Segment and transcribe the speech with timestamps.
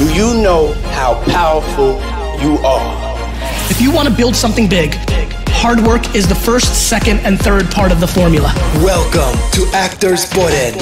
[0.00, 2.00] Do you know how powerful
[2.42, 3.30] you are?
[3.70, 4.94] If you want to build something big,
[5.50, 8.50] hard work is the first, second, and third part of the formula.
[8.76, 10.72] Welcome to Actors Podden.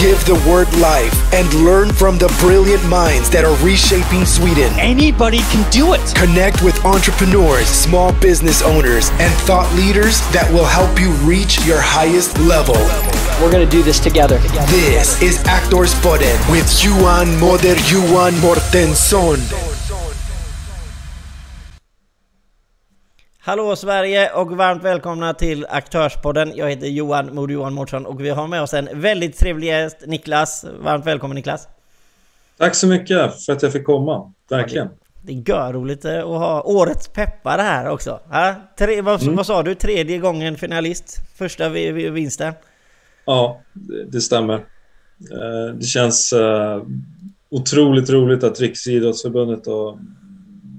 [0.00, 4.72] Give the word life and learn from the brilliant minds that are reshaping Sweden.
[4.78, 6.14] Anybody can do it.
[6.14, 11.80] Connect with entrepreneurs, small business owners, and thought leaders that will help you reach your
[11.80, 12.76] highest level.
[13.40, 14.38] We're going to do this together.
[14.66, 19.36] This is Actors Podden with Johan Moder Johan Mortensson.
[23.38, 26.52] Hallå Sverige och varmt välkomna till Aktörspodden.
[26.56, 29.96] Jag heter Johan Mod Johan Mårtsson och vi har med oss en väldigt trevlig gäst,
[30.06, 30.64] Niklas.
[30.80, 31.68] Varmt välkommen Niklas!
[32.58, 34.88] Tack så mycket för att jag fick komma, verkligen.
[35.22, 38.20] Det är görroligt att ha årets peppare här också.
[38.30, 38.54] Ha?
[38.78, 39.36] Tre, vad, mm.
[39.36, 39.74] vad, sa du?
[39.74, 41.16] Tredje gången finalist?
[41.36, 42.54] Första vinsten?
[43.24, 43.62] Ja,
[44.08, 44.54] det, stämmer.
[45.30, 46.82] Eh, det känns eh,
[47.50, 49.98] otroligt roligt att Riksidrottsförbundet och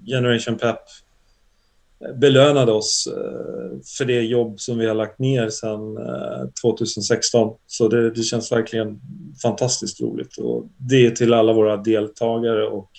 [0.06, 0.80] Generation Pep
[2.16, 5.98] belönade oss eh, för det jobb som vi har lagt ner sedan
[6.62, 7.56] 2016.
[7.68, 9.02] Så det, det, känns verkligen
[9.42, 10.38] fantastiskt roligt.
[10.38, 12.90] Och det är till alla våra deltagare och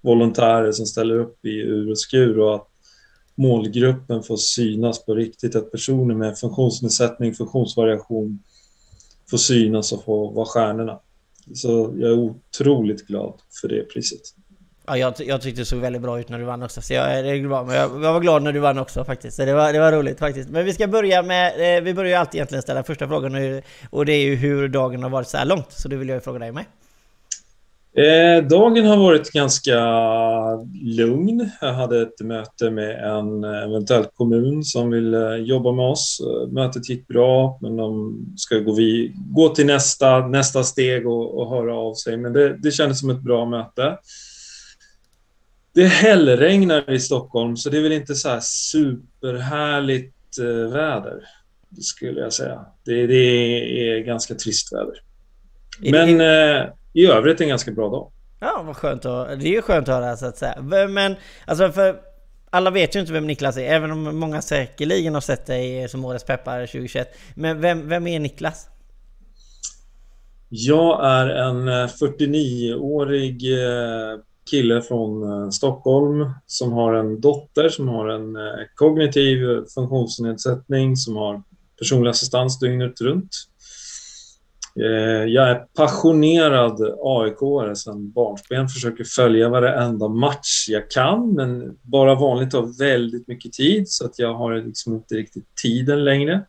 [0.00, 2.68] volontärer som ställer upp i ur och skur och att
[3.34, 5.56] målgruppen får synas på riktigt.
[5.56, 8.38] Att personer med funktionsnedsättning, funktionsvariation
[9.30, 11.00] Få synas och få vara stjärnorna.
[11.54, 14.20] Så jag är otroligt glad för det priset.
[14.86, 17.24] Ja, jag, jag tyckte det såg väldigt bra ut när du vann också, så jag,
[17.24, 17.64] det är bra.
[17.64, 19.36] Men jag, jag var glad när du vann också faktiskt.
[19.36, 20.50] Så det var, det var roligt faktiskt.
[20.50, 23.62] Men vi ska börja med, eh, vi börjar ju alltid egentligen ställa första frågan nu,
[23.90, 25.72] och det är ju hur dagen har varit så här långt.
[25.72, 26.64] Så det vill jag fråga dig med.
[27.96, 29.78] Eh, dagen har varit ganska
[30.82, 31.50] lugn.
[31.60, 35.16] Jag hade ett möte med en eventuell kommun som vill
[35.46, 36.20] jobba med oss.
[36.20, 41.38] Eh, mötet gick bra, men de ska gå, vi, gå till nästa, nästa steg och,
[41.38, 42.16] och höra av sig.
[42.16, 43.98] Men det, det kändes som ett bra möte.
[45.74, 51.20] Det hällregnar i Stockholm, så det är väl inte så här superhärligt eh, väder,
[51.80, 52.60] skulle jag säga.
[52.84, 53.14] Det, det
[53.90, 55.00] är ganska trist väder.
[55.80, 56.66] Men eh,
[56.96, 58.12] i övrigt en ganska bra dag.
[58.40, 60.62] Ja, vad skönt att, Det är ju skönt att höra så att säga.
[60.88, 61.96] Men alltså för
[62.50, 66.04] alla vet ju inte vem Niklas är, även om många säkerligen har sett dig som
[66.04, 67.08] Årets Peppar 2021.
[67.34, 68.68] Men vem, vem är Niklas?
[70.48, 74.18] Jag är en 49-årig eh,
[74.50, 78.42] kille från eh, Stockholm som har en dotter som har en eh,
[78.74, 79.38] kognitiv
[79.74, 81.42] funktionsnedsättning som har
[81.78, 83.30] personlig assistans dygnet runt.
[84.80, 92.14] Eh, jag är passionerad AIK-are sedan barnsben, försöker följa varenda match jag kan, men bara
[92.14, 96.44] vanligt tar väldigt mycket tid så att jag har liksom inte riktigt tiden längre.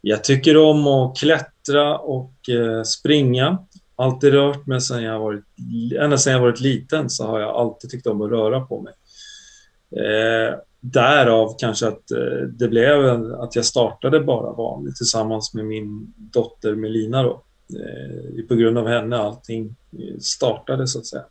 [0.00, 3.58] Jag tycker om att klättra och eh, springa
[3.96, 5.44] alltid rört mig sedan jag varit,
[6.00, 8.94] ända sedan jag varit liten så har jag alltid tyckt om att röra på mig.
[10.04, 10.54] Eh,
[10.86, 16.14] Eh, därav kanske att eh, det blev att jag startade bara vanligt tillsammans med min
[16.16, 17.42] dotter Melina då.
[17.70, 19.76] Eh, på grund av henne allting
[20.20, 21.24] startade så att säga.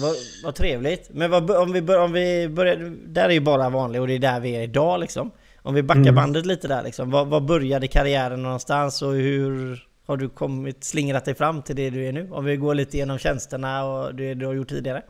[0.00, 1.10] Vad, vad trevligt.
[1.12, 2.92] Men vad, om, vi bör, om vi börjar...
[3.06, 5.30] Där är ju bara vanligt och det är där vi är idag liksom.
[5.62, 6.14] Om vi backar mm.
[6.14, 7.10] bandet lite där liksom.
[7.10, 11.90] Vad, vad började karriären någonstans och hur har du kommit slingrat dig fram till det
[11.90, 12.28] du är nu?
[12.30, 15.02] Om vi går lite igenom tjänsterna och det du har gjort tidigare.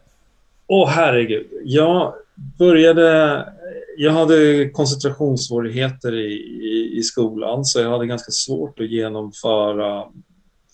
[0.66, 1.46] Åh oh, herregud.
[1.64, 2.14] Jag
[2.58, 3.44] började...
[3.96, 10.04] Jag hade koncentrationssvårigheter i, i, i, skolan så jag hade ganska svårt att genomföra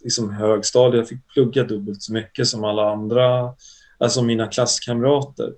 [0.02, 0.98] liksom, högstadiet.
[0.98, 3.54] Jag fick plugga dubbelt så mycket som alla andra,
[3.98, 5.52] alltså mina klasskamrater.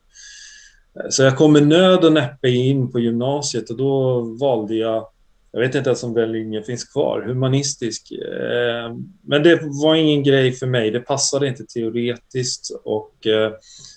[1.11, 5.09] Så jag kom med nöd och näppe in på gymnasiet och då valde jag
[5.57, 8.13] jag vet inte ens om den linjen finns kvar, humanistisk.
[8.13, 12.71] Eh, men det var ingen grej för mig, det passade inte teoretiskt.
[12.85, 13.53] Och, eh,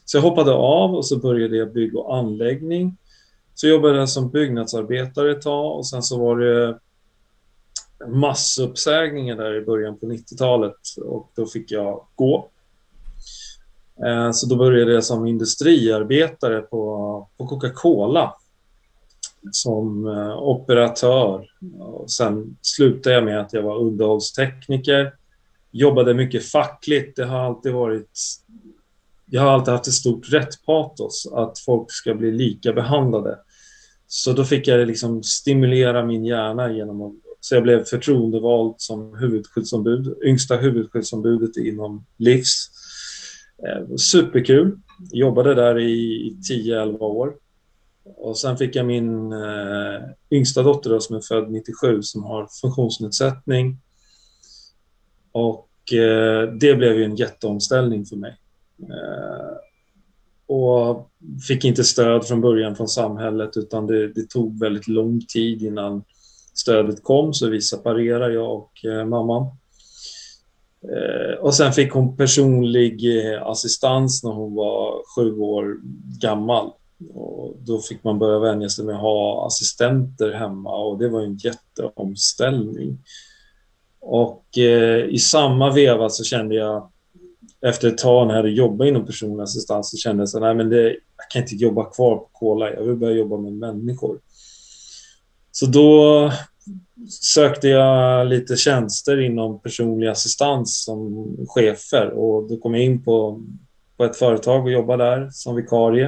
[0.09, 2.97] så jag hoppade av och så började jag bygg och anläggning.
[3.56, 6.80] Så jobbade jag som byggnadsarbetare ett tag och sen så var det
[8.08, 10.75] massuppsägningar där i början på 90-talet
[11.06, 12.50] och då fick jag gå.
[14.06, 18.34] Eh, så då började jag som industriarbetare på, på Coca-Cola
[19.51, 21.48] som eh, operatör.
[21.80, 25.13] Och sen slutade jag med att jag var underhållstekniker.
[25.72, 27.16] Jobbade mycket fackligt.
[27.16, 28.19] Det har alltid varit...
[29.30, 33.40] Jag har alltid haft ett stort rättpatos att folk ska bli lika behandlade.
[34.08, 37.14] Så då fick jag liksom stimulera min hjärna genom att...
[37.42, 42.70] Så jag blev förtroendevald som huvudskyddsombud, yngsta huvudskyddsombudet inom LIFS.
[43.68, 44.80] Eh, superkul.
[45.12, 47.34] Jobbade där i 10-11 år.
[48.04, 50.02] Och sen fick jag min eh,
[50.32, 53.78] yngsta dotter då, som är född 97 som har funktionsnedsättning.
[55.32, 58.38] Och eh, det blev ju en jätteomställning för mig.
[58.81, 59.58] Eh,
[60.48, 61.10] och
[61.48, 66.04] fick inte stöd från början från samhället utan det, det, tog väldigt lång tid innan
[66.54, 69.44] stödet kom så vi separerade, jag och eh, mamman.
[70.84, 75.80] Eh, och sen fick hon personlig eh, assistans när hon var sju år
[76.22, 76.72] gammal.
[77.14, 81.22] Och då fick man börja vänja sig med att ha assistenter hemma och det var
[81.22, 82.98] en jätteomställning.
[84.00, 86.92] Och eh, i samma veva så kände jag
[87.68, 90.56] efter ett tag när jag hade jobbat inom personlig assistans så kände jag så nej
[90.56, 90.84] men det,
[91.18, 94.20] jag kan inte jobba kvar på Kola, jag vill börja jobba med människor.
[95.52, 96.32] Så då
[97.10, 103.44] sökte jag lite tjänster inom personlig assistans som chefer och då kom jag in på,
[103.98, 106.08] på ett företag och jobbade där som vikarie.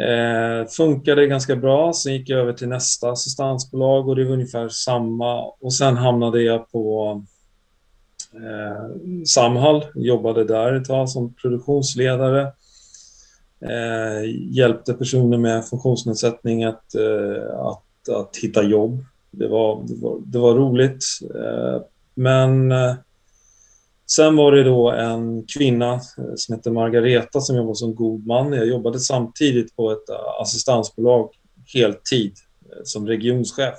[0.00, 4.68] Eh, funkade ganska bra, sen gick jag över till nästa assistansbolag och det var ungefär
[4.68, 7.24] samma och sen hamnade jag på
[8.34, 12.52] Eh, Samhall, jobbade där ett tag som produktionsledare.
[13.60, 19.04] Eh, hjälpte personer med funktionsnedsättning att, eh, att, att hitta jobb.
[19.30, 21.04] Det var, det var, det var roligt.
[21.34, 21.82] Eh,
[22.14, 22.94] men eh,
[24.06, 28.52] sen var det då en kvinna eh, som hette Margareta som jobbade som god man.
[28.52, 31.30] Jag jobbade samtidigt på ett eh, assistansbolag
[31.74, 32.32] heltid
[32.84, 33.78] som regionschef.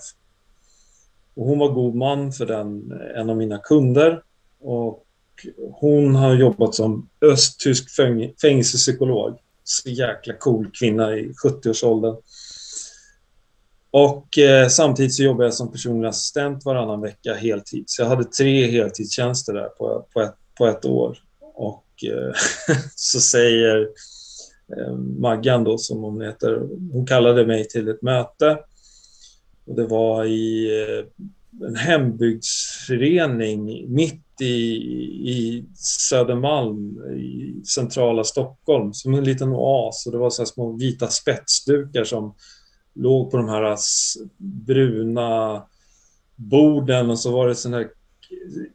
[1.36, 4.22] Och hon var god man för den, en av mina kunder
[4.66, 5.06] och
[5.72, 7.90] hon har jobbat som östtysk
[8.42, 9.38] fängelsepsykolog.
[9.64, 12.16] Så jäkla cool kvinna i 70-årsåldern.
[13.92, 17.84] Och eh, samtidigt så jobbar jag som personlig assistent varannan vecka heltid.
[17.88, 21.18] Så jag hade tre heltidstjänster där på, på, ett, på ett år.
[21.40, 22.34] Och eh,
[22.96, 23.90] så säger
[24.78, 28.60] eh, Maggan då, som hon heter, hon kallade mig till ett möte.
[29.66, 31.24] Och det var i eh,
[31.68, 34.74] en hembygdsförening mitt i,
[35.30, 35.66] i
[36.10, 42.04] Södermalm i centrala Stockholm som en liten oas och det var så små vita spetsdukar
[42.04, 42.36] som
[42.96, 43.78] låg på de här
[44.38, 45.64] bruna
[46.36, 47.88] borden och så var det sån här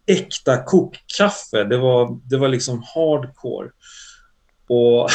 [0.06, 1.64] äkta kokkaffe.
[1.64, 3.70] Det var, det var liksom hardcore.
[4.68, 5.08] Och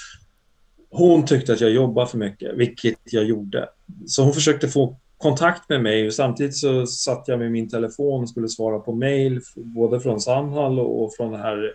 [0.90, 3.68] hon tyckte att jag jobbade för mycket, vilket jag gjorde.
[4.06, 6.12] Så hon försökte få kontakt med mig.
[6.12, 10.80] Samtidigt så satt jag med min telefon och skulle svara på mejl både från Samhall
[10.80, 11.72] och från det här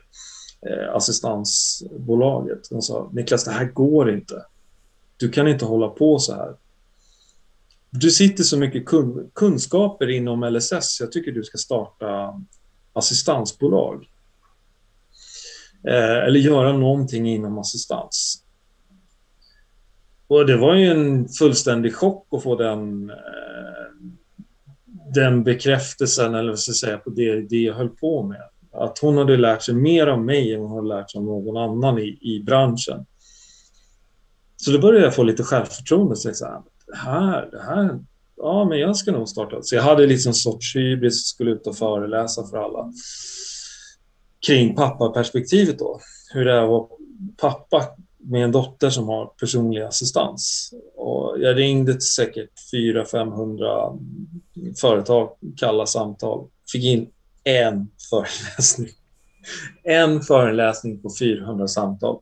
[0.69, 2.69] eh, assistansbolaget.
[2.69, 4.45] De sa Niklas, det här går inte.
[5.17, 6.55] Du kan inte hålla på så här.
[7.89, 10.99] Du sitter så mycket kun kunskaper inom LSS.
[10.99, 12.41] Jag tycker du ska starta
[12.93, 14.05] assistansbolag.
[15.87, 18.43] Eh, eller göra någonting inom assistans.
[20.31, 23.15] Och det var ju en fullständig chock att få den, eh,
[25.13, 28.41] den bekräftelsen, eller vad ska jag säga, på det, det jag höll på med.
[28.71, 31.57] Att hon hade lärt sig mer av mig än hon hade lärt sig av någon
[31.57, 33.05] annan i, i branschen.
[34.57, 36.15] Så då började jag få lite självförtroende.
[36.15, 37.99] Så jag sa, det här, det här,
[38.37, 39.61] ja men jag ska nog starta.
[39.61, 42.91] Så jag hade liksom sorts hybris, och skulle ut och föreläsa för alla.
[44.47, 45.99] Kring pappaperspektivet då.
[46.33, 46.87] Hur det är att vara
[47.37, 47.87] pappa
[48.23, 50.73] med en dotter som har personlig assistans.
[50.95, 53.99] Och jag ringde till säkert 400-500
[54.81, 56.47] företag, kalla samtal.
[56.71, 57.09] Fick in
[57.43, 58.89] en föreläsning.
[59.83, 62.19] En föreläsning på 400 samtal.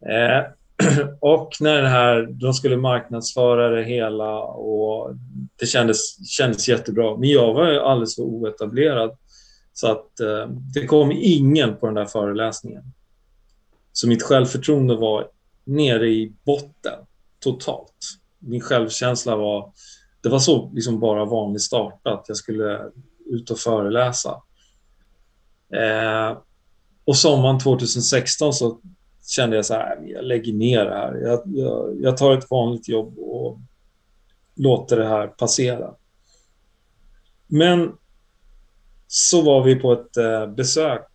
[0.00, 0.44] Eh,
[1.20, 5.14] och när det här, de skulle marknadsföra det hela och
[5.60, 7.16] det kändes, kändes jättebra.
[7.16, 9.16] Men jag var alldeles för oetablerad.
[9.72, 12.82] Så att eh, det kom ingen på den där föreläsningen.
[13.96, 15.28] Så mitt självförtroende var
[15.64, 16.98] nere i botten
[17.40, 17.94] totalt.
[18.38, 19.72] Min självkänsla var...
[20.20, 22.90] Det var så liksom bara vanlig start att jag skulle
[23.26, 24.42] ut och föreläsa.
[25.72, 26.38] Eh,
[27.04, 28.80] och sommaren 2016 så
[29.26, 31.14] kände jag så här, jag lägger ner det här.
[31.14, 33.58] Jag, jag, jag tar ett vanligt jobb och
[34.54, 35.94] låter det här passera.
[37.46, 37.92] Men
[39.08, 41.08] så var vi på ett eh, besök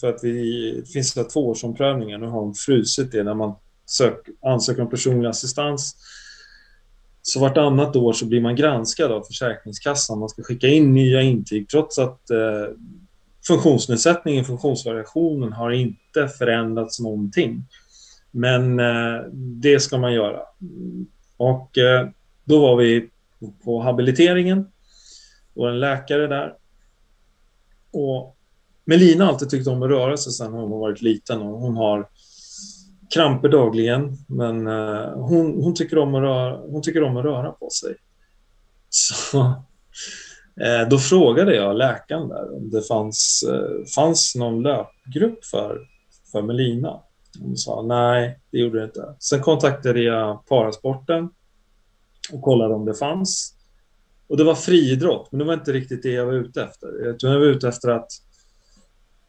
[0.00, 2.18] för att vi, det finns det tvåårsomprövningar.
[2.18, 3.54] Nu har de frusit det när man
[3.86, 5.96] sök, ansöker om personlig assistans.
[7.22, 10.18] Så vartannat år så blir man granskad av Försäkringskassan.
[10.18, 12.74] Man ska skicka in nya intyg trots att eh,
[13.46, 17.64] funktionsnedsättningen, funktionsvariationen har inte förändrats någonting.
[18.30, 20.40] Men eh, det ska man göra.
[21.36, 22.08] Och eh,
[22.44, 23.10] då var vi
[23.64, 24.66] på habiliteringen
[25.54, 26.54] och en läkare där
[27.92, 28.36] och
[28.84, 31.76] Melina har alltid tyckt om att röra sig sen hon har varit liten och hon
[31.76, 32.08] har
[33.14, 34.16] kramper dagligen.
[34.28, 37.94] Men eh, hon, hon, tycker om att röra, hon tycker om att röra på sig.
[38.90, 39.38] Så
[40.60, 45.78] eh, då frågade jag läkaren där om det fanns, eh, fanns någon löpgrupp för
[46.32, 47.00] för Melina?
[47.40, 49.14] Hon sa nej, det gjorde det inte.
[49.18, 51.30] Sen kontaktade jag Parasporten
[52.32, 53.54] och kollade om det fanns.
[54.28, 57.16] Och det var friidrott, men det var inte riktigt det jag var ute efter.
[57.18, 58.12] Jag var ute efter att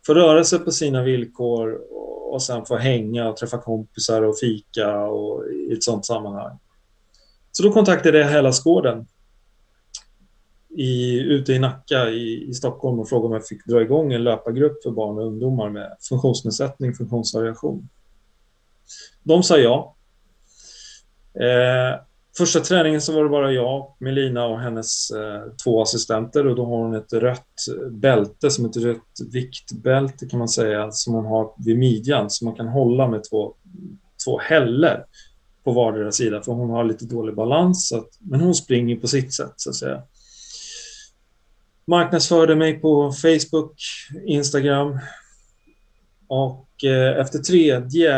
[0.06, 1.82] få röra sig på sina villkor
[2.32, 6.60] och sen få hänga och träffa kompisar och fika och i ett sånt sammanhang.
[7.52, 9.08] Så då kontaktade jag Hällaskåden
[10.70, 14.24] i, ute i Nacka i, i Stockholm och frågade om jag fick dra igång en
[14.24, 17.90] löpargrupp för barn och ungdomar med funktionsnedsättning, funktionsvariation.
[19.24, 19.96] De sa ja.
[21.34, 22.00] Eh,
[22.40, 26.48] första träningen så var det bara jag, Melina och hennes eh, två assistenter.
[26.48, 27.56] Och då har hon ett rött
[27.92, 32.56] bälte som ett rött viktbälte kan man säga som hon har vid midjan som man
[32.56, 33.54] kan hålla med två,
[34.26, 35.06] två häller
[35.64, 36.42] på vardera sida.
[36.42, 39.76] För hon har lite dålig balans att, men hon springer på sitt sätt så att
[39.76, 40.02] säga.
[41.86, 43.82] Marknadsförde mig på Facebook,
[44.26, 45.00] Instagram.
[46.28, 48.14] Och eh, efter tredje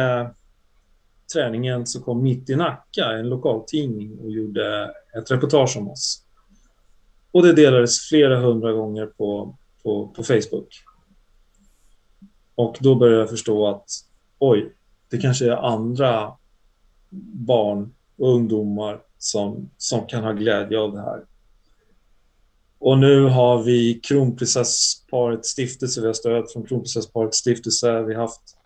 [1.34, 6.24] träningen så kom Mitt i Nacka, en lokaltidning, och gjorde ett reportage om oss.
[7.32, 10.84] Och det delades flera hundra gånger på, på, på Facebook.
[12.56, 13.86] Och då började jag förstå att
[14.40, 14.74] oj,
[15.10, 16.34] det kanske är andra
[17.34, 21.26] barn och ungdomar som, som kan ha glädje av det här.
[22.80, 28.58] Och nu har vi Kronprinsessparets stiftelse, vi har stöd från Kronprinsessparets stiftelse, vi har haft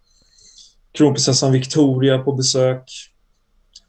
[0.96, 2.90] Kronprinsessan Victoria på besök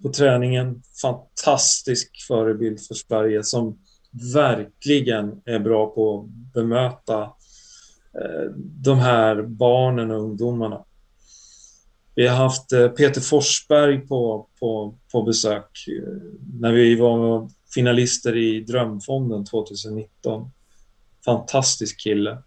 [0.03, 0.83] på träningen.
[1.03, 3.79] Fantastisk förebild för Sverige som
[4.35, 7.23] verkligen är bra på att bemöta
[8.23, 10.85] eh, de här barnen och ungdomarna.
[12.15, 16.13] Vi har haft eh, Peter Forsberg på, på, på besök eh,
[16.61, 20.51] när vi var finalister i Drömfonden 2019.
[21.25, 22.39] Fantastisk kille.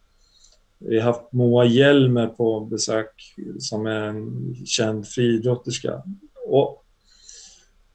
[0.80, 6.04] Vi har haft Moa Hjelmer på besök som är en känd friidrotterska.
[6.48, 6.86] Och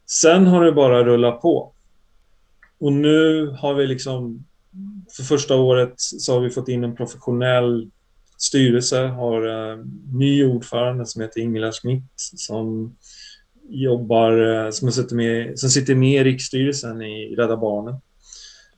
[0.07, 1.73] sen har det bara rullat på.
[2.79, 4.45] Och nu har vi liksom,
[5.17, 7.91] för första året så har vi fått in en professionell
[8.39, 12.97] styrelse, har en ny ordförande som heter Ingela Schmidt som
[13.69, 17.95] jobbar, eh, som sitter med, som sitter med i riksstyrelsen i Rädda Barnen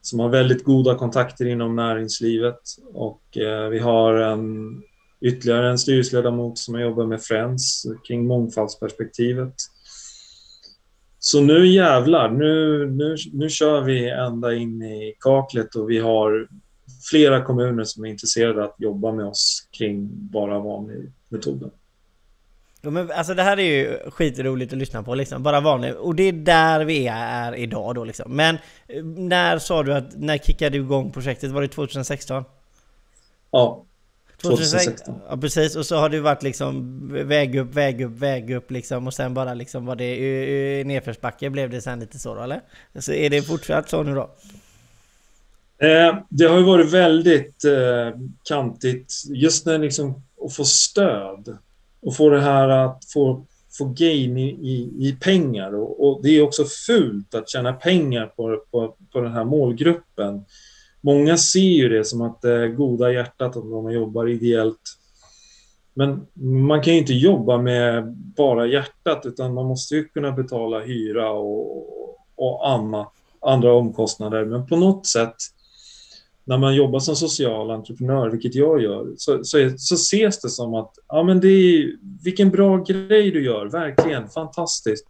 [0.06, 2.60] som har väldigt goda kontakter inom näringslivet
[2.94, 4.82] och eh, vi har en,
[5.20, 9.54] ytterligare en styrelseledamot som jobbar med Friends kring mångfaldsperspektivet.
[11.18, 16.48] Så nu jävlar, nu, nu, nu kör vi ända in i kaklet och vi har
[17.10, 21.70] flera kommuner som är intresserade att jobba med oss kring bara vanlig metoden.
[22.86, 25.94] Ja, men alltså det här är ju skitroligt att lyssna på liksom, bara vanligt.
[25.94, 28.36] Och det är där vi är idag då liksom.
[28.36, 31.50] Men eh, när sa du att, när kickade du igång projektet?
[31.50, 32.44] Var det 2016?
[33.50, 33.84] Ja,
[34.42, 35.14] 2016.
[35.28, 39.06] Ja precis, och så har det varit liksom väg upp, väg upp, väg upp liksom
[39.06, 42.60] och sen bara liksom var det nedförsbacke blev det sen lite så då eller?
[42.98, 44.30] Så är det fortsatt så nu då?
[45.86, 51.58] Eh, det har ju varit väldigt eh, kantigt just när liksom att få stöd
[52.06, 53.46] och få det här att få,
[53.78, 55.74] få gain i, i, i pengar.
[55.74, 60.44] Och, och, det är också fult att tjäna pengar på, på, på den här målgruppen.
[61.00, 64.80] Många ser ju det som att det är goda hjärtat att man jobbar ideellt.
[65.94, 66.26] Men
[66.66, 71.30] man kan ju inte jobba med bara hjärtat utan man måste ju kunna betala hyra
[71.30, 74.44] och, och annat, andra omkostnader.
[74.44, 75.36] Men på något sätt
[76.48, 80.74] när man jobbar som social entreprenör, vilket jag gör, så, så, så ses det som
[80.74, 81.92] att ja, men det är,
[82.24, 85.06] vilken bra grej du gör, verkligen fantastiskt.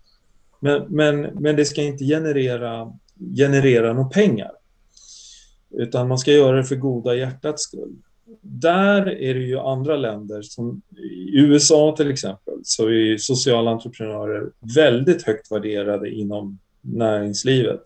[0.61, 2.93] Men, men, men det ska inte generera,
[3.37, 4.51] generera några pengar.
[5.71, 7.95] Utan man ska göra det för goda hjärtats skull.
[8.41, 14.51] Där är det ju andra länder, som i USA till exempel, så är sociala entreprenörer
[14.77, 17.83] väldigt högt värderade inom näringslivet.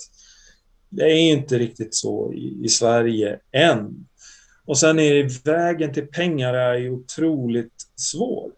[0.91, 4.07] Det är inte riktigt så i, i Sverige än.
[4.65, 8.51] Och sen är vägen till pengar är ju otroligt svår.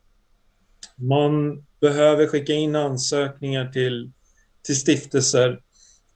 [0.96, 4.10] Man behöver skicka in ansökningar till,
[4.62, 5.60] till stiftelser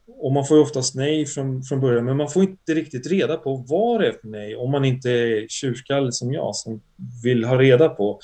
[0.07, 3.37] och man får ju oftast nej från, från början, men man får inte riktigt reda
[3.37, 6.81] på vad det är för nej om man inte är tjurskallig som jag som
[7.25, 8.21] vill ha reda på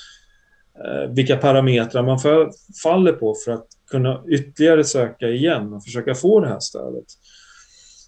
[0.85, 2.51] eh, vilka parametrar man för,
[2.83, 7.05] faller på för att kunna ytterligare söka igen och försöka få det här stödet.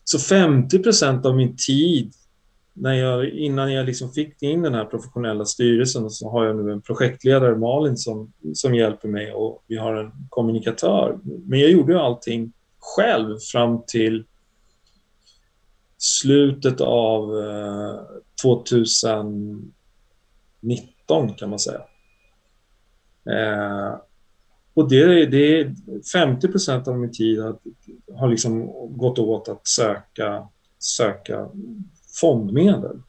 [0.08, 2.14] Så 50 procent av min tid
[2.74, 6.72] när jag, innan jag liksom fick in den här professionella styrelsen så har jag nu
[6.72, 11.20] en projektledare, Malin, som, som hjälper mig och vi har en kommunikatör.
[11.24, 14.26] Men jag gjorde allting själv fram till
[15.98, 18.00] slutet av eh,
[18.42, 21.82] 2019 kan man säga.
[23.30, 23.96] Eh,
[24.76, 25.74] och det, det är
[26.12, 27.56] 50 procent av min tid har,
[28.16, 28.68] har liksom
[28.98, 30.48] gått åt att söka,
[30.80, 31.50] söka
[32.22, 33.02] fondmedel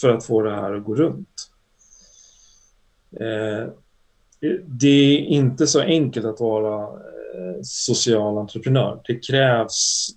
[0.00, 1.50] för att få det här att gå runt.
[3.20, 3.68] Eh,
[4.66, 9.00] det är inte så enkelt att vara eh, social entreprenör.
[9.04, 10.08] Det krävs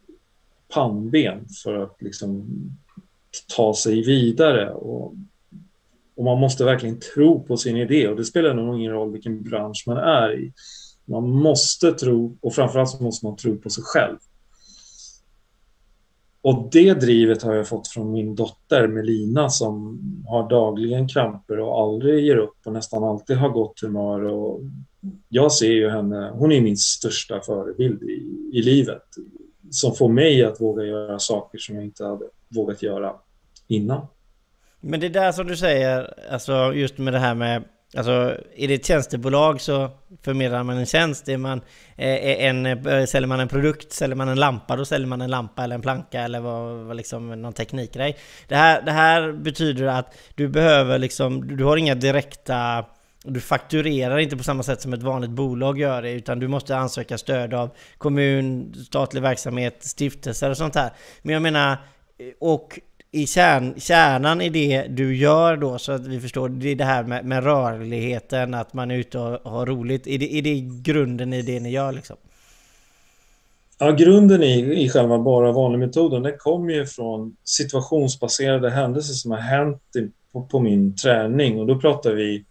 [0.73, 2.45] pannben för att liksom
[3.55, 4.73] ta sig vidare.
[4.73, 5.13] Och,
[6.15, 9.43] och, man måste verkligen tro på sin idé och det spelar nog ingen roll vilken
[9.43, 10.53] bransch man är i.
[11.09, 14.17] Man måste tro och framförallt så måste man tro på sig själv.
[16.41, 21.81] Och det drivet har jag fått från min dotter Melina som har dagligen kramper och
[21.81, 24.23] aldrig ger upp och nästan alltid har gott humör.
[24.23, 24.61] Och
[25.29, 29.03] jag ser ju henne, hon är min största förebild i, i livet.
[29.71, 33.15] Som får mig att våga göra saker som jag inte hade vågat göra
[33.67, 34.07] innan.
[34.81, 37.63] Men det där som du säger, alltså just med det här med
[37.98, 39.89] Alltså, är det ett tjänstebolag så
[40.22, 41.29] förmedlar man en tjänst.
[41.29, 41.62] Är man,
[41.96, 45.22] eh, är en, eh, säljer man en produkt, säljer man en lampa, då säljer man
[45.22, 48.17] en lampa eller en planka eller vad, vad liksom någon teknikgrej.
[48.48, 52.86] Det här, det här betyder att du behöver liksom, du har inga direkta
[53.24, 56.77] du fakturerar inte på samma sätt som ett vanligt bolag gör det, utan du måste
[56.77, 60.91] ansöka stöd av kommun, statlig verksamhet, stiftelser och sånt här.
[61.22, 61.77] Men jag menar,
[62.39, 62.79] och
[63.11, 66.85] i kärn, kärnan i det du gör då, så att vi förstår, det är det
[66.85, 70.07] här med, med rörligheten, att man är ute och har roligt.
[70.07, 72.15] Är det, är det grunden i det ni gör liksom?
[73.79, 79.31] Ja, grunden i, i själva bara vanlig metoden, den kommer ju från situationsbaserade händelser som
[79.31, 82.45] har hänt i, på, på, min träning och då pratar vi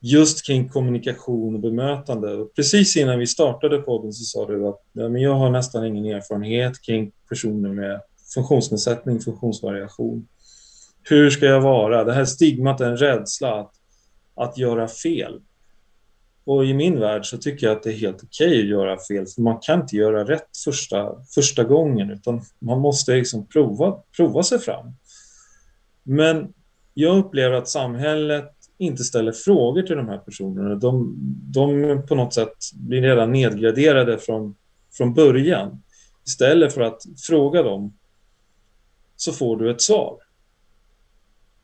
[0.00, 2.34] just kring kommunikation och bemötande.
[2.34, 5.86] Och precis innan vi startade podden så sa du att ja, men jag har nästan
[5.86, 8.00] ingen erfarenhet kring personer med
[8.34, 10.28] funktionsnedsättning, funktionsvariation.
[11.02, 12.04] Hur ska jag vara?
[12.04, 13.72] Det här stigmat är en rädsla att,
[14.34, 15.40] att göra fel.
[16.44, 18.98] Och i min värld så tycker jag att det är helt okej okay att göra
[19.08, 24.02] fel, för man kan inte göra rätt första, första gången, utan man måste liksom prova,
[24.16, 24.92] prova sig fram.
[26.02, 26.52] Men
[26.94, 30.74] jag upplever att samhället inte ställer frågor till de här personerna.
[30.74, 31.14] De,
[31.52, 34.54] de på något sätt blir redan nedgraderade från,
[34.92, 35.82] från början.
[36.26, 37.92] Istället för att fråga dem
[39.22, 40.16] så får du ett svar.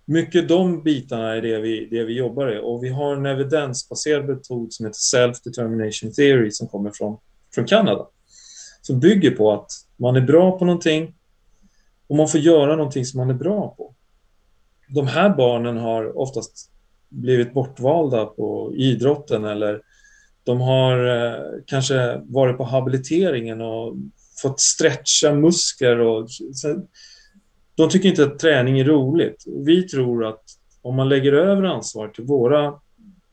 [0.05, 4.29] Mycket de bitarna är det vi, det vi jobbar i och vi har en evidensbaserad
[4.29, 7.19] metod som heter Self-Determination Theory som kommer från,
[7.55, 8.07] från Kanada.
[8.83, 11.15] Som bygger på att man är bra på någonting
[12.07, 13.95] och man får göra någonting som man är bra på.
[14.89, 16.71] De här barnen har oftast
[17.09, 19.83] blivit bortvalda på idrotten eller
[20.45, 23.97] de har eh, kanske varit på habiliteringen och
[24.43, 26.29] fått stretcha muskler och
[27.79, 29.45] de tycker inte att träning är roligt.
[29.47, 30.43] Vi tror att
[30.83, 32.81] om man lägger över ansvar till våra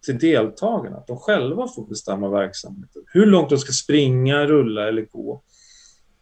[0.06, 3.02] till deltagarna, att de själva får bestämma verksamheten.
[3.08, 5.42] Hur långt de ska springa, rulla eller gå.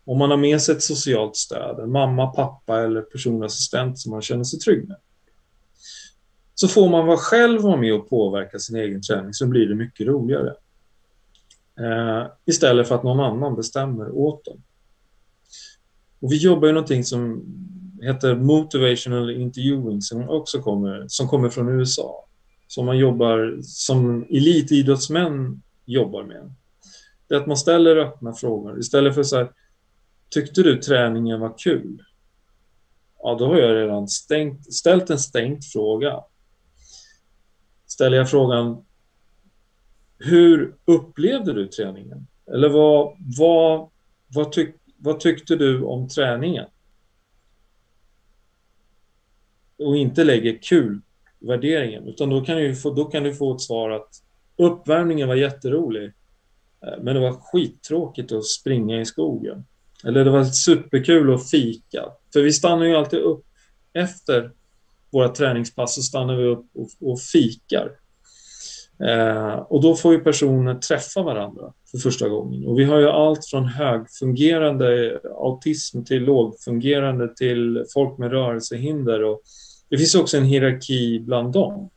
[0.05, 4.11] Om man har med sig ett socialt stöd, en mamma, pappa eller personlig assistent som
[4.11, 4.97] man känner sig trygg med.
[6.55, 9.75] Så får man vara själv vara med och påverka sin egen träning så blir det
[9.75, 10.53] mycket roligare.
[11.79, 14.63] Eh, istället för att någon annan bestämmer åt dem.
[16.19, 17.43] Och vi jobbar ju någonting som
[18.03, 22.25] heter Motivational Interviewing som också kommer, som kommer från USA.
[22.67, 26.53] Som man jobbar, som elitidrottsmän jobbar med.
[27.27, 29.51] Det är att man ställer öppna frågor istället för så här,
[30.29, 32.03] tyckte du träningen var kul?
[33.19, 36.23] Ja, då har jag redan stängt, ställt en stängt fråga.
[37.87, 38.85] Ställer jag frågan,
[40.17, 42.27] hur upplevde du träningen?
[42.53, 43.89] Eller vad, vad,
[44.27, 46.65] vad, tyck, vad tyckte du om träningen?
[49.87, 52.07] Och inte lägger kul-värderingen.
[52.07, 54.09] Utan då kan, du få, då kan du få ett svar att
[54.57, 56.05] uppvärmningen var jätterolig.
[56.85, 59.65] Eh, men det var skittråkigt att springa i skogen.
[60.05, 62.05] Eller det var superkul att fika.
[62.33, 63.45] För vi stannar ju alltid upp
[63.93, 64.51] efter
[65.11, 67.91] våra träningspass så stannar vi upp och, och fikar.
[69.07, 72.67] Eh, och då får ju personer träffa varandra för första gången.
[72.67, 79.23] Och vi har ju allt från högfungerande autism till lågfungerande till folk med rörelsehinder.
[79.23, 79.41] Och
[79.89, 81.89] det finns också en hierarki bland dem.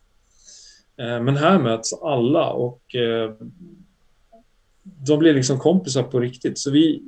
[0.99, 3.31] Eh, men här möts alla och eh,
[4.83, 6.59] de blir liksom kompisar på riktigt.
[6.59, 7.03] Så vi,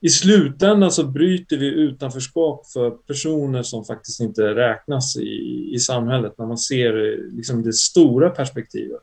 [0.00, 6.34] I slutändan så bryter vi utanförskap för personer som faktiskt inte räknas i, i samhället
[6.38, 9.02] när man ser eh, liksom det stora perspektivet.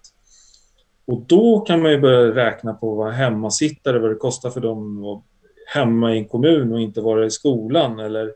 [1.06, 5.06] Och då kan man ju börja räkna på vad hemmasittare, vad det kostar för dem
[5.06, 5.24] att
[5.68, 8.32] hemma i en kommun och inte vara i skolan eller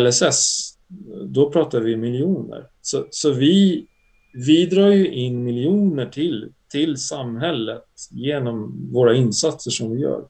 [0.00, 0.73] LSS
[1.26, 2.66] då pratar vi miljoner.
[2.82, 3.86] Så, så vi
[4.34, 10.24] vi drar ju in miljoner till, till samhället genom våra insatser som vi gör.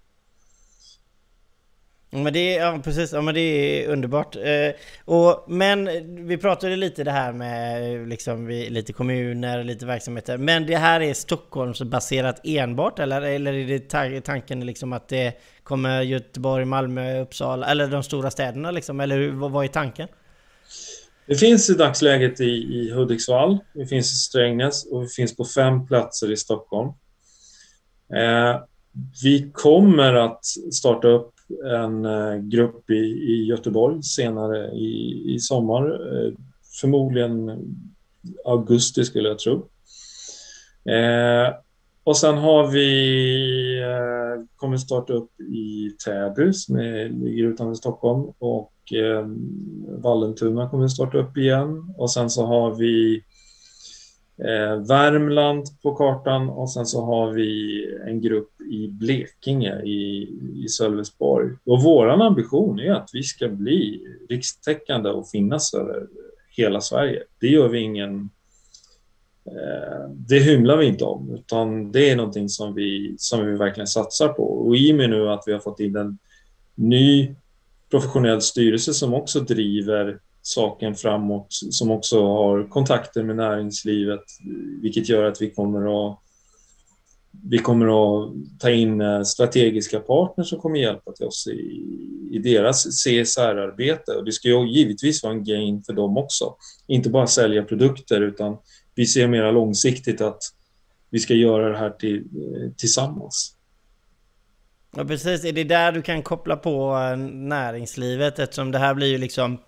[2.11, 4.37] Men det, är, ja, precis, ja, men det är underbart.
[4.37, 4.73] Eh,
[5.05, 5.89] och, men
[6.27, 10.39] vi pratade lite det här med liksom, vi, lite kommuner, lite verksamheter.
[10.39, 15.33] Men det här är Stockholmsbaserat enbart eller, eller är det ta tanken liksom att det
[15.63, 19.01] kommer Göteborg, Malmö, Uppsala eller de stora städerna liksom?
[19.01, 20.09] Eller vad, vad är tanken?
[21.27, 25.45] Det finns i dagsläget i, i Hudiksvall, det finns i Strängnäs och det finns på
[25.45, 26.89] fem platser i Stockholm.
[28.15, 28.61] Eh,
[29.23, 31.33] vi kommer att starta upp
[31.65, 35.85] en eh, grupp i, i Göteborg senare i, i sommar.
[35.87, 36.33] Eh,
[36.81, 37.51] förmodligen
[38.45, 39.55] augusti skulle jag tro.
[40.93, 41.55] Eh,
[42.05, 48.74] och sen har vi eh, kommer starta upp i Täby som ligger utanför Stockholm och
[48.93, 49.27] eh,
[49.89, 53.23] Vallentuna kommer starta upp igen och sen så har vi
[54.39, 60.29] eh, Värmland på kartan och sen så har vi en grupp i Blekinge i,
[60.65, 61.57] i Sölvesborg.
[61.65, 66.07] Och vår ambition är att vi ska bli rikstäckande och finnas över
[66.57, 67.23] hela Sverige.
[67.41, 68.31] Det gör vi ingen
[69.47, 73.87] eh, det hymlar vi inte om, utan det är någonting som vi, som vi verkligen
[73.87, 74.45] satsar på.
[74.45, 76.19] Och i och med nu att vi har fått in en
[76.75, 77.35] ny
[77.95, 84.21] professionell styrelse som också driver saken framåt, som också har kontakter med näringslivet,
[84.83, 86.21] vilket gör att vi kommer att
[87.51, 91.87] vi kommer att ta in eh, strategiska partners som kommer hjälpa till oss i,
[92.31, 94.13] i deras CSR-arbete.
[94.13, 96.55] Och det ska ju givetvis vara en gain för dem också.
[96.87, 98.57] Inte bara sälja produkter, utan
[98.95, 100.43] vi ser mer långsiktigt att
[101.11, 103.57] vi ska göra det här till, eh, tillsammans.
[104.97, 109.07] Ja precis, är det där du kan koppla på eh, näringslivet eftersom det här blir
[109.07, 109.59] ju liksom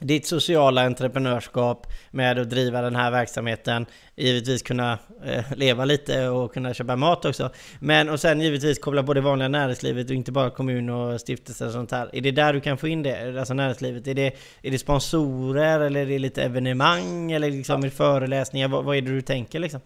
[0.00, 3.86] ditt sociala entreprenörskap med att driva den här verksamheten.
[4.16, 7.50] Givetvis kunna eh, leva lite och kunna köpa mat också.
[7.80, 11.66] Men och sen givetvis koppla på det vanliga näringslivet och inte bara kommun och stiftelser
[11.66, 12.10] och sånt här.
[12.12, 13.38] Är det där du kan få in det?
[13.38, 14.06] Alltså näringslivet?
[14.06, 18.68] Är det, är det sponsorer eller är det lite evenemang eller liksom föreläsningar?
[18.68, 19.80] Vad, vad är det du tänker liksom?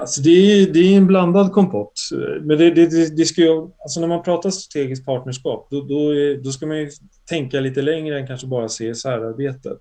[0.00, 2.00] Alltså det, är, det är en blandad kompott.
[2.42, 6.42] Men det, det, det ska ju, alltså när man pratar strategiskt partnerskap, då, då, är,
[6.42, 6.90] då ska man ju
[7.28, 9.78] tänka lite längre än kanske bara CSR-arbetet.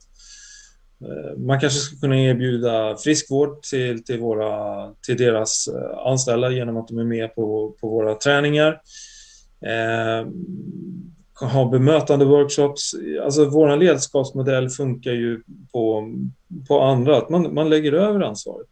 [1.01, 6.77] Eh, man kanske ska kunna erbjuda friskvård till, till, våra, till deras eh, anställda genom
[6.77, 8.81] att de är med på, på våra träningar.
[9.65, 10.27] Eh,
[11.43, 12.95] ha bemötande workshops.
[13.23, 16.09] Alltså vår ledarskapsmodell funkar ju på,
[16.67, 18.67] på andra, att man, man lägger över ansvaret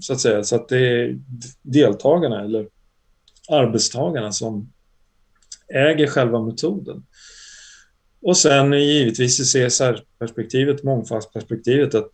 [0.00, 1.18] så att säga, så att det är
[1.62, 2.66] deltagarna eller
[3.48, 4.72] arbetstagarna som
[5.74, 7.02] äger själva metoden.
[8.22, 12.10] Och sen givetvis i CSR-perspektivet, mångfaldsperspektivet, att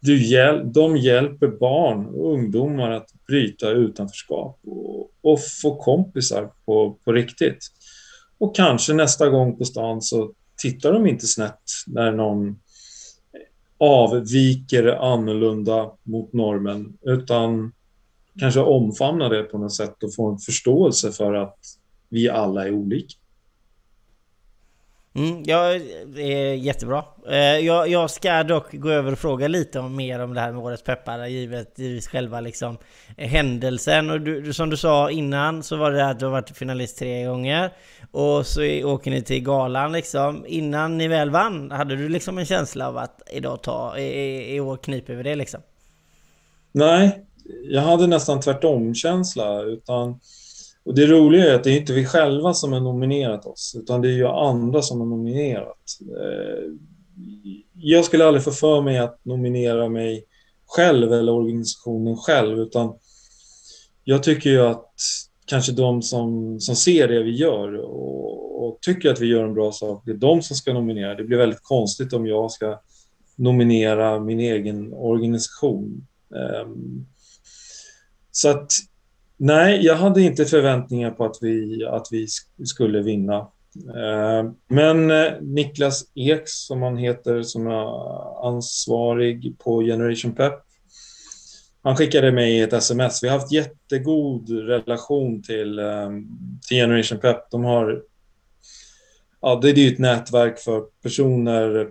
[0.00, 6.98] du hjäl de hjälper barn och ungdomar att bryta utanförskap och, och få kompisar på,
[7.04, 7.58] på riktigt.
[8.38, 12.60] Och kanske nästa gång på stan så tittar de inte snett när någon
[13.78, 17.72] avviker annorlunda mot normen, utan
[18.38, 21.58] kanske omfamnar det på något sätt och får en förståelse för att
[22.08, 23.14] vi alla är olika.
[25.16, 27.04] Mm, ja, det är jättebra.
[27.28, 30.52] Eh, jag, jag ska dock gå över och fråga lite om, mer om det här
[30.52, 32.78] med Årets peppare, givet, givet själva liksom,
[33.16, 34.10] händelsen.
[34.10, 37.24] Och du, som du sa innan så var det att du har varit finalist tre
[37.24, 37.72] gånger.
[38.10, 40.44] Och så åker ni till galan liksom.
[40.46, 44.60] Innan ni väl vann, hade du liksom en känsla av att idag ta, i, i
[44.60, 45.60] år kniper vi det liksom?
[46.72, 47.24] Nej,
[47.64, 50.20] jag hade nästan tvärtom känsla utan
[50.84, 54.00] och det roliga är att det är inte vi själva som har nominerat oss, utan
[54.02, 55.98] det är ju andra som har nominerat.
[56.00, 56.70] Eh,
[57.74, 60.24] jag skulle aldrig få för mig att nominera mig
[60.66, 62.94] själv eller organisationen själv, utan
[64.04, 64.92] jag tycker ju att
[65.46, 69.54] kanske de som, som ser det vi gör och, och, tycker att vi gör en
[69.54, 71.14] bra sak, det är de som ska nominera.
[71.14, 72.80] Det blir väldigt konstigt om jag ska
[73.36, 76.06] nominera min egen organisation.
[76.34, 77.06] Ehm,
[78.30, 78.72] så att
[79.44, 82.26] nej, jag hade inte förväntningar på att vi, att vi
[82.66, 83.38] skulle vinna.
[83.94, 90.54] Eh, men eh, Niklas Ek, som han heter, som är ansvarig på Generation Pep,
[91.82, 93.22] han skickade mig ett sms.
[93.22, 96.10] Vi har haft jättegod relation till, eh,
[96.68, 97.50] till Generation Pep.
[97.50, 98.02] De har...
[99.40, 101.90] Ja, det är ju ett nätverk för personer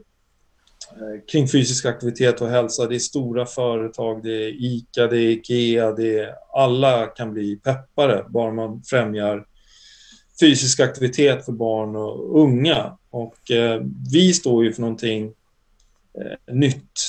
[1.01, 2.87] Eh, kring fysisk aktivitet och hälsa.
[2.87, 7.55] Det är stora företag, det är ICA, det är IKEA, det är, alla kan bli
[7.55, 9.45] peppare bara man främjar
[10.39, 12.97] fysisk aktivitet för barn och unga.
[13.09, 15.33] Och eh, vi står ju för någonting
[16.19, 16.99] eh, nytt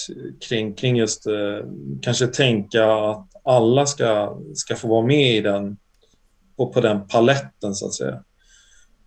[0.49, 1.66] kring, kring just eh,
[2.03, 5.77] kanske tänka att alla ska, ska få vara med i den,
[6.57, 8.23] på, på den paletten så att säga.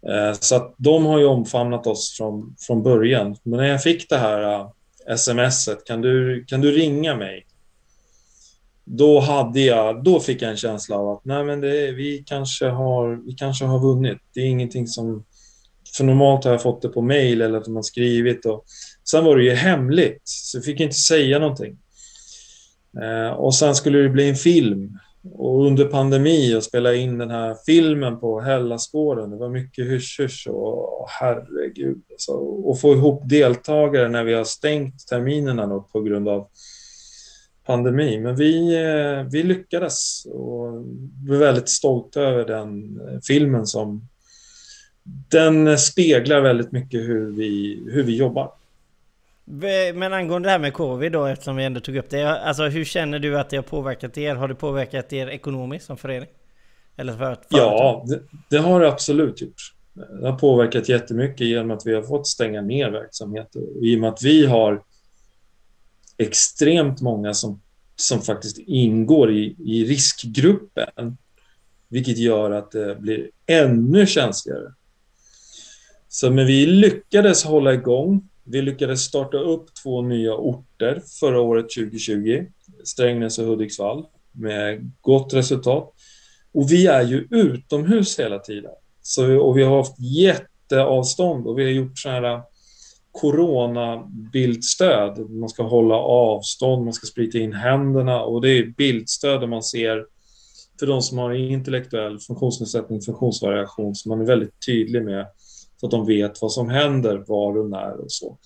[0.07, 3.35] Eh, så att de har ju omfamnat oss från, från början.
[3.43, 4.59] Men när jag fick det här
[5.09, 7.45] eh, smset, kan du, kan du ringa mig?
[8.85, 12.65] Då, hade jag, då fick jag en känsla av att nej, men det, vi, kanske
[12.65, 14.17] har, vi kanske har vunnit.
[14.33, 15.25] Det är ingenting som...
[15.97, 18.45] För normalt har jag fått det på mail eller att man skrivit.
[18.45, 18.65] Och,
[19.11, 21.77] sen var det ju hemligt, så jag fick inte säga någonting.
[23.03, 24.99] Eh, och sen skulle det bli en film
[25.33, 30.47] och under pandemi och spela in den här filmen på Hällaskåren, det var mycket hysch-hysch
[30.47, 32.01] och, herregud.
[32.11, 36.47] Alltså, och få ihop deltagare när vi har stängt terminerna då på grund av
[37.65, 38.19] pandemi.
[38.19, 40.85] Men vi, eh, vi lyckades och
[41.27, 44.07] vi är väldigt stolta över den eh, filmen som
[45.29, 48.51] den speglar väldigt mycket hur vi, hur vi jobbar.
[49.93, 52.39] Men angående det här med covid då, eftersom vi ändå tog upp det.
[52.39, 54.35] Alltså hur känner du att det har påverkat er?
[54.35, 56.29] Har det påverkat er ekonomiskt som förening?
[56.97, 59.73] Eller för ett Ja, det, det, har det absolut gjort.
[59.93, 63.61] Det har påverkat jättemycket genom att vi har fått stänga ner verksamheter.
[63.77, 64.83] Och I och med att vi har
[66.17, 67.61] extremt många som,
[67.95, 71.17] som faktiskt ingår i, i riskgruppen.
[71.87, 74.73] Vilket gör att det blir ännu känsligare.
[76.09, 81.65] Så men vi lyckades hålla igång vi lyckades starta upp två nya orter förra året
[81.77, 82.45] 2020,
[82.83, 85.93] Strängnäs och Hudiksvall, med gott resultat.
[86.51, 88.71] Och vi är ju utomhus hela tiden.
[89.01, 92.41] Så, och vi har haft jätteavstånd och vi har gjort sådana här äh,
[93.11, 95.29] coronabildstöd.
[95.29, 99.63] Man ska hålla avstånd, man ska sprita in händerna och det är bildstöd där man
[99.63, 100.05] ser
[100.79, 105.27] för de som har intellektuell funktionsnedsättning, funktionsvariation, som man är väldigt tydlig med
[105.79, 108.37] så att de vet vad som händer, var och när och så.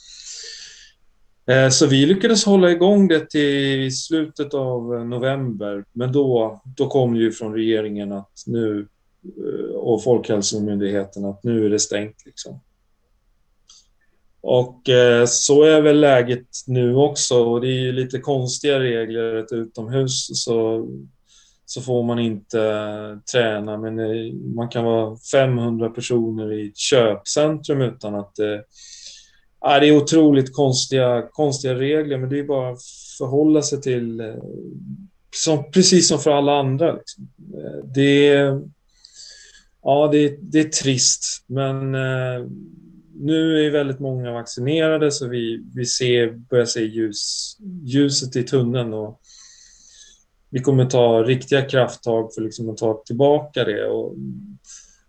[1.46, 7.16] Eh, så vi lyckades hålla igång det till slutet av november, men då, då kom
[7.16, 8.88] ju från regeringen att nu
[9.24, 12.26] eh, och Folkhälsomyndigheten att nu är det stängt.
[12.26, 12.60] Liksom.
[14.42, 19.54] Och eh, så är väl läget nu också och det är ju lite konstiga regler
[19.56, 20.88] utomhus så
[21.72, 26.78] så får man inte eh, träna, men eh, man kan vara 500 personer i ett
[26.78, 28.64] köpcentrum utan att det...
[29.62, 32.84] Ja, det är otroligt konstiga, konstiga regler, men det är bara att
[33.18, 34.34] förhålla sig till...
[35.36, 36.94] Som, precis som för alla andra.
[36.94, 37.28] Liksom.
[37.94, 38.62] Det är...
[39.84, 42.48] Ja, det, det är trist, men eh,
[43.16, 48.94] nu är väldigt många vaccinerade så vi, vi ser, börjar se ljus, ljuset i tunneln.
[48.94, 49.22] Och,
[50.52, 53.86] vi kommer ta riktiga krafttag för liksom att ta tillbaka det.
[53.86, 54.16] Och,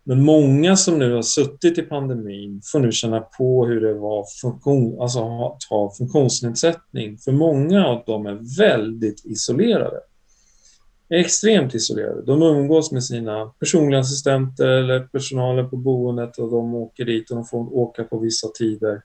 [0.05, 4.27] men många som nu har suttit i pandemin får nu känna på hur det var
[4.41, 7.19] funktion, alltså att ha funktionsnedsättning.
[7.19, 10.01] För många av dem är väldigt isolerade.
[11.11, 12.23] Extremt isolerade.
[12.23, 17.37] De umgås med sina personliga assistenter eller personalen på boendet och de åker dit och
[17.37, 19.03] de får åka på vissa tider.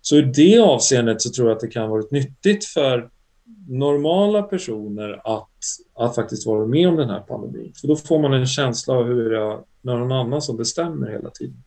[0.00, 3.10] Så i det avseendet så tror jag att det kan vara nyttigt för
[3.68, 5.48] normala personer att,
[5.94, 7.72] att faktiskt vara med om den här pandemin.
[7.80, 11.10] För då får man en känsla av hur det är när någon annan som bestämmer
[11.10, 11.62] hela tiden.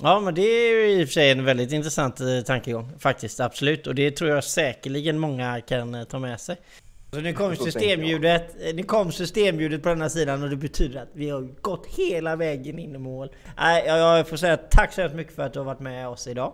[0.00, 3.40] Ja men det är ju i och för sig en väldigt intressant eh, tankegång faktiskt,
[3.40, 3.86] absolut.
[3.86, 6.56] Och det tror jag säkerligen många kan eh, ta med sig.
[7.12, 11.02] Så nu kom systemljudet, eh, nu kom systemljudet på den här sidan och det betyder
[11.02, 13.30] att vi har gått hela vägen in i mål.
[13.56, 16.26] Nej, jag får säga tack så hemskt mycket för att du har varit med oss
[16.26, 16.52] idag.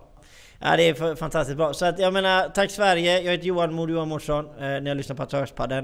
[0.66, 1.72] Ja, det är fantastiskt bra.
[1.72, 3.20] Så att jag menar, tack Sverige.
[3.20, 4.44] Jag heter Johan Mod Johan Mårtsson.
[4.44, 5.82] Eh, ni har lyssnat på Aktörspadden.